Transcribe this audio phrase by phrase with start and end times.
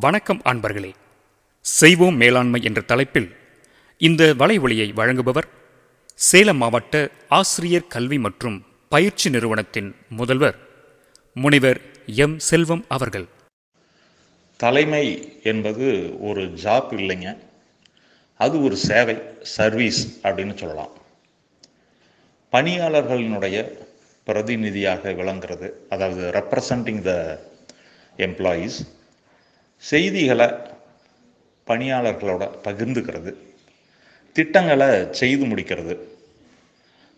[0.00, 0.92] வணக்கம் அன்பர்களே.
[1.60, 3.36] செய்வோம் மேலாண்மை என்ற தலைப்பில்
[3.98, 5.48] இந்த வலைவொலியை வழங்குபவர்
[6.14, 10.58] சேலம் மாவட்ட ஆசிரியர் கல்வி மற்றும் பயிற்சி நிறுவனத்தின் முதல்வர்
[11.34, 12.38] முனைவர் எம்.
[12.38, 13.26] செல்வம் அவர்கள்.
[14.56, 17.38] தலைமை என்பது ஒரு ஜாப் இல்லைங்க.
[18.36, 20.90] அது ஒரு சேவை சர்வீஸ் அப்படின்னு சொல்லலாம்.
[22.52, 23.78] பணியாளர்களினுடைய
[24.24, 27.40] பிரதிநிதியாக விளங்குறது அதாவது ரெப்ரசன்டிங் த
[28.16, 29.00] எம்ப்ளாயீஸ்
[29.90, 30.46] செய்திகளை
[31.66, 33.34] பணியாளர்களோட பகிர்ந்துக்கிறது
[34.32, 35.94] திட்டங்களை செய்து முடிக்கிறது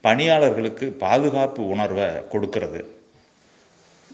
[0.00, 2.80] பணியாளர்களுக்கு பாதுகாப்பு உணர்வை கொடுக்கறது.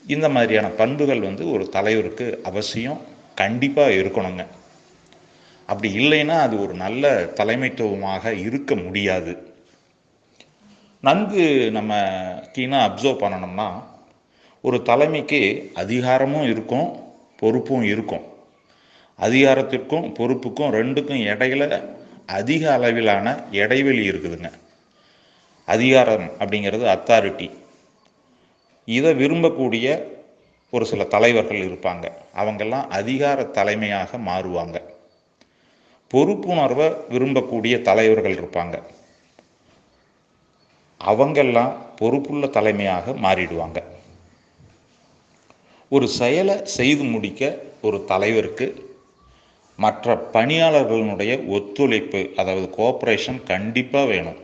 [0.07, 3.01] இந்த மாதிரியான பண்புகள் வந்து ஒரு தலைவருக்கு அவசியம்
[3.35, 4.47] கண்டிப்பாக இருக்கணுங்க.
[5.67, 9.33] அப்படி இல்லைன்னா அது ஒரு நல்ல தலைமைத்துவமாக இருக்க முடியாது.
[11.01, 11.95] நன்கு நம்ம
[12.53, 13.69] கீனாக அப்சர்வ் பண்ணணும்னா
[14.61, 16.89] ஒரு தலைமைக்கு அதிகாரமும் இருக்கும்
[17.37, 18.39] பொறுப்பும் இருக்கும்.
[19.21, 21.95] அதிகாரத்திற்கும் பொறுப்புக்கும் ரெண்டுக்கும் இடையில
[22.27, 24.53] அதிக அளவிலான இடைவெளி இருக்குதுங்க.
[25.65, 27.51] அதிகாரம் அப்படிங்கிறது அத்தாரிட்டி
[28.85, 30.03] இதை விரும்பக்கூடிய
[30.71, 32.13] ஒரு சில தலைவர்கள் இருப்பாங்க.
[32.37, 34.83] அவங்கெல்லாம் அதிகார தலைமையாக மாறுவாங்க.
[36.15, 38.83] பொறுப்புணர்வை விரும்பக்கூடிய தலைவர்கள் இருப்பாங்க.
[41.05, 43.83] அவங்கெல்லாம் பொறுப்புள்ள தலைமையாக மாறிடுவாங்க.
[45.89, 48.90] ஒரு செயலை செய்து முடிக்க ஒரு தலைவருக்கு
[49.81, 54.41] மற்ற பணியாளர்களினுடைய ஒத்துழைப்பு அதாவது கோஆப்ரேஷன் கண்டிப்பாக வேணும்.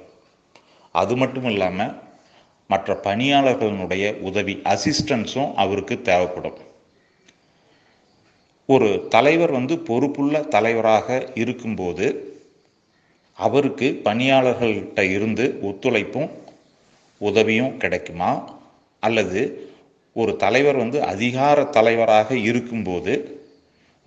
[0.94, 1.92] அது மட்டும் இல்லாமல்
[2.70, 6.58] மற்ற பணியாளர்களினுடைய உதவி அசிஸ்டன்ஸும் அவருக்கு தேவைப்படும்.
[8.68, 12.06] ஒரு தலைவர் வந்து பொறுப்புள்ள தலைவராக இருக்கும்போது
[13.38, 16.30] அவருக்கு பணியாளர்கள்கிட்ட இருந்து ஒத்துழைப்பும்
[17.20, 18.30] உதவியும் கிடைக்குமா?
[19.02, 19.40] அல்லது
[20.16, 23.14] ஒரு தலைவர் வந்து அதிகார தலைவராக இருக்கும்போது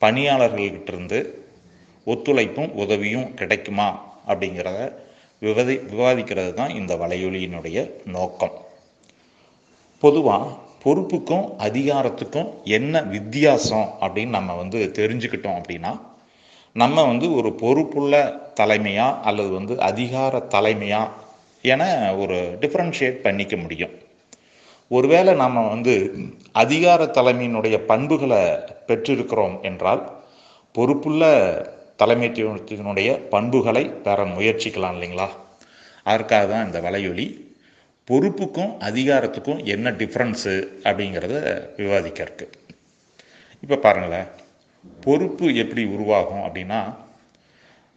[0.02, 1.20] பணியாளர்கள்கிட்ட இருந்து
[2.08, 3.88] ஒத்துழைப்பும் உதவியும் கிடைக்குமா
[4.28, 4.80] அப்படிங்கிறத
[5.42, 7.78] விவாதி விவாதிக்கிறது தான் இந்த வலையொலியினுடைய
[8.16, 8.56] நோக்கம்.
[10.04, 10.48] பொதுவாக
[10.84, 15.92] பொறுப்புக்கும் அதிகாரத்துக்கும் என்ன வித்தியாசம் அப்படின்னு நம்ம வந்து தெரிஞ்சுக்கிட்டோம் அப்படின்னா
[16.76, 18.14] நம்ம வந்து ஒரு பொறுப்புள்ள
[18.60, 21.16] தலைமையாக அல்லது வந்து அதிகார தலைமையாக
[21.62, 21.84] என
[22.16, 23.96] ஒரு டிஃப்ரென்ஷியேட் பண்ணிக்க முடியும்.
[24.90, 26.16] ஒருவேளை நாம் வந்து
[26.52, 28.38] அதிகார தலைமையினுடைய பண்புகளை
[28.88, 30.12] பெற்றிருக்கிறோம் என்றால்
[30.72, 31.24] பொறுப்புள்ள
[31.98, 35.30] தலைமைத்துவத்தினுடைய பண்புகளை பெற முயற்சிக்கலாம் இல்லைங்களா?
[36.04, 37.48] அதற்காக தான் இந்த வலையொலி.
[38.04, 42.48] பொறுப்புக்கும் அதிகாரத்துக்கும் என்ன டிஃப்ரென்ஸு அப்படிங்கிறத விவாதிக்கிறதுக்கு.
[43.62, 44.26] இப்போ பாருங்களேன்.
[45.02, 46.96] பொறுப்பு எப்படி உருவாகும் அப்படின்னா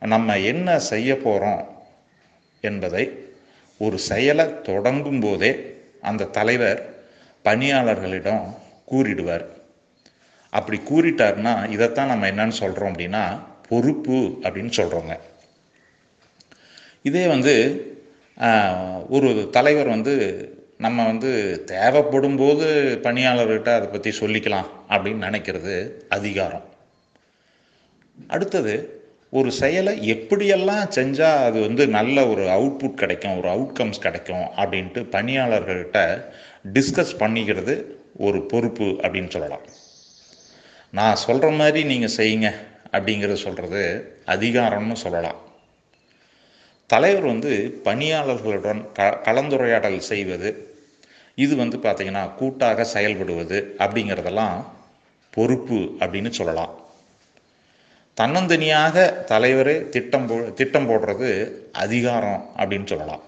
[0.01, 1.69] நம்ம என்ன செய்ய போகிறோம்
[2.61, 3.19] என்பதை
[3.79, 5.72] ஒரு செயலை தொடங்கும் போதே
[6.11, 6.81] அந்த தலைவர்
[7.45, 8.45] பணியாளர்களிடம்
[8.91, 9.47] கூறிடுவார்.
[10.51, 13.25] அப்படி கூறிட்டார்னா இதைத்தான் நம்ம என்னன்னு சொல்கிறோம் அப்படின்னா
[13.69, 15.15] பொறுப்பு அப்படின்னு சொல்கிறோங்க
[17.09, 17.55] இதே வந்து
[19.09, 20.15] ஒரு தலைவர் வந்து
[20.79, 21.31] நம்ம வந்து
[21.65, 22.67] தேவைப்படும் போது
[23.03, 25.75] பணியாளர்கிட்ட அதை பற்றி சொல்லிக்கலாம் அப்படின்னு நினைக்கிறது
[26.09, 26.65] அதிகாரம்.
[28.29, 28.75] அடுத்தது
[29.32, 36.25] ஒரு செயலை எப்படியெல்லாம் செஞ்சால் அது வந்து நல்ல ஒரு அவுட்புட் கிடைக்கும் ஒரு அவுட்கம்ஸ் கிடைக்கும் அப்படின்ட்டு பணியாளர்கள்கிட்ட
[36.72, 37.75] டிஸ்கஸ் பண்ணிக்கிறது
[38.16, 39.65] ஒரு பொறுப்பு அப்படின்னு சொல்லலாம்.
[40.91, 42.50] நான் சொல்கிற மாதிரி நீங்கள் செய்யுங்க
[42.93, 43.82] அப்படிங்கிறத சொல்கிறது
[44.26, 45.41] அதிகாரம்னு சொல்லலாம்.
[46.87, 50.50] தலைவர் வந்து பணியாளர்களுடன் க கலந்துரையாடல் செய்வது
[51.34, 54.59] இது வந்து பார்த்திங்கன்னா கூட்டாக செயல்படுவது அப்படிங்கிறதெல்லாம்
[55.31, 56.72] பொறுப்பு அப்படின்னு சொல்லலாம்.
[58.21, 63.23] தன்னந்தனியாக தலைவரே திட்டம் போ திட்டம் போடுறது அதிகாரம் அப்படின்னு சொல்லலாம்.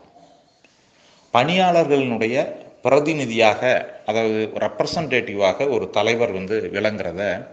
[1.33, 2.53] பணியாளர்களினுடைய
[2.83, 3.61] பிரதிநிதியாக
[4.07, 7.47] அதாவது ரெப்ரசன்டேட்டிவாக ஒரு தலைவர் வந்து விளங்குறத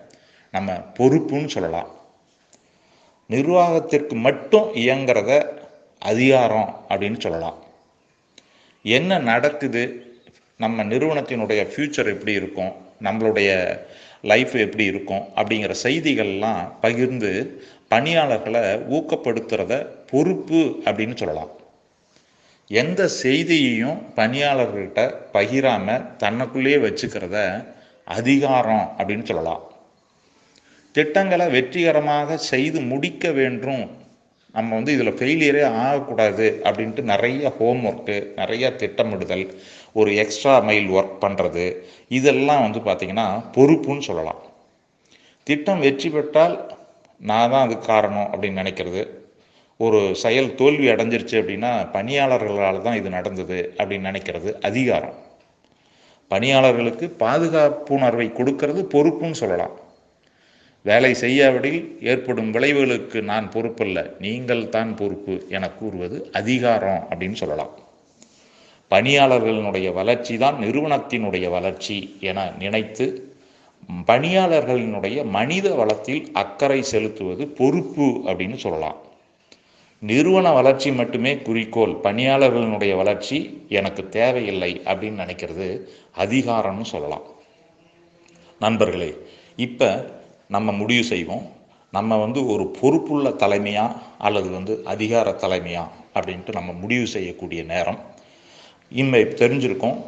[0.51, 1.89] நம்ம பொறுப்புன்னு சொல்லலாம்.
[3.27, 5.31] நிர்வாகத்திற்கு மட்டும் இயங்கிறத
[5.99, 7.57] அதிகாரம் அப்படின்னு சொல்லலாம்.
[8.83, 9.83] என்ன நடக்குது?
[10.57, 12.71] நம்ம நிறுவனத்தினுடைய ஃப்யூச்சர் எப்படி இருக்கும்?
[13.01, 13.49] நம்மளுடைய
[14.21, 18.61] லைஃப் எப்படி இருக்கும் அப்படிங்கிற செய்திகள்லாம் பகிர்ந்து பணியாளர்களை
[18.97, 21.49] ஊக்கப்படுத்துகிறத பொறுப்பு அப்படின்னு சொல்லலாம்.
[22.67, 27.65] எந்த செய்தியையும் பணியாளர்கள்கிட்ட பகிராமல் தன்னுக்குள்ளேயே வச்சுக்கிறத
[28.03, 29.63] அதிகாரம் அப்படின்னு சொல்லலாம்.
[30.91, 33.83] திட்டங்களை வெற்றிகரமாக செய்து முடிக்க வேண்டும்
[34.55, 39.45] நம்ம வந்து இதில் ஃபெயிலியரே ஆகக்கூடாது அப்படின்ட்டு நிறைய ஹோம் ஒர்க்கு நிறைய திட்டமிடுதல்
[39.99, 41.65] ஒரு எக்ஸ்ட்ரா மைல் ஒர்க் பண்ணுறது
[42.17, 44.41] இதெல்லாம் வந்து பார்த்திங்கன்னா பொறுப்புன்னு சொல்லலாம்.
[45.47, 46.55] திட்டம் வெற்றி பெற்றால்
[47.29, 49.01] நான் தான் அதுக்கு காரணம் அப்படின்னு நினைக்கிறது.
[49.79, 55.15] ஒரு செயல் தோல்வி அடைஞ்சிருச்சு அப்படின்னா பணியாளர்களால் தான் இது நடந்தது அப்படின்னு நினைக்கிறது அதிகாரம்.
[56.31, 59.73] பணியாளர்களுக்கு பாதுகாப்புணர்வை கொடுக்கறது பொறுப்புன்னு சொல்லலாம்.
[60.81, 64.19] வேலை செய்யாவிடில் ஏற்படும் விளைவுகளுக்கு நான் பொறுப்பல்ல.
[64.19, 67.73] நீங்கள் தான் பொறுப்பு என கூறுவது அதிகாரம் அப்படின்னு சொல்லலாம்.
[68.91, 73.05] பணியாளர்களினுடைய வளர்ச்சி தான் நிறுவனத்தினுடைய வளர்ச்சி என நினைத்து
[74.07, 78.97] பணியாளர்களினுடைய மனித வளத்தில் அக்கறை செலுத்துவது பொறுப்பு அப்படின்னு சொல்லலாம்.
[79.99, 81.93] நிறுவன வளர்ச்சி மட்டுமே குறிக்கோள்.
[82.03, 83.37] பணியாளர்களினுடைய வளர்ச்சி
[83.69, 85.67] எனக்கு தேவையில்லை அப்படின்னு நினைக்கிறது
[86.17, 87.25] அதிகாரம்னு சொல்லலாம்.
[88.59, 89.11] நண்பர்களே
[89.55, 89.89] இப்போ
[90.51, 91.51] நம்ம முடிவு செய்வோம்.
[91.91, 97.99] நம்ம வந்து ஒரு பொறுப்புள்ள தலைமையா அல்லது வந்து அதிகார தலைமையா அப்படின்ட்டு நம்ம முடிவு செய்யக்கூடிய நேரம்.
[98.89, 100.05] இன்மை தெரிஞ்சிருக்கோம்.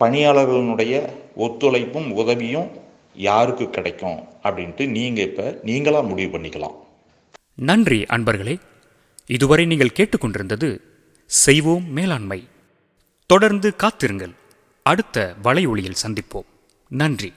[0.00, 2.68] பணியாளர்களுடைய ஒத்துழைப்பும் உதவியும்
[3.14, 6.76] யாருக்கு கிடைக்கும் அப்படின்ட்டு நீங்கள் இப்போ நீங்களாக முடிவு பண்ணிக்கலாம்.
[7.54, 8.60] நன்றி அன்பர்களே.
[9.26, 10.78] இதுவரை நீங்கள் கேட்டுக்கொண்டிருந்தது
[11.26, 12.48] செய்வோம் மேலாண்மை.
[13.26, 14.32] தொடர்ந்து காத்திருங்கள்.
[14.82, 16.48] அடுத்த வலை ஒளியில் சந்திப்போம்.
[16.88, 17.32] நன்றி.